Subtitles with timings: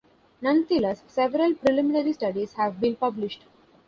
[0.41, 3.43] Nonetheless, several preliminary studies have been published.